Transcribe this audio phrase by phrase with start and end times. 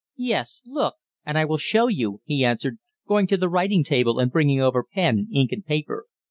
[0.17, 0.63] "Yes.
[0.65, 0.95] Look,
[1.27, 4.83] and I will show you," he answered, going to the writing table and bringing over
[4.83, 6.07] pen, ink and paper.